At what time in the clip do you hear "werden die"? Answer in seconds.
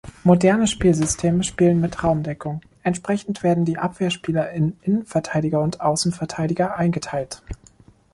3.43-3.77